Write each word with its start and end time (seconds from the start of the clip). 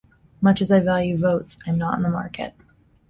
Much 0.41 0.63
as 0.63 0.71
I 0.71 0.79
value 0.79 1.15
votes 1.15 1.57
I 1.67 1.69
am 1.69 1.77
not 1.77 1.95
in 1.95 2.01
the 2.01 2.09
market. 2.09 2.55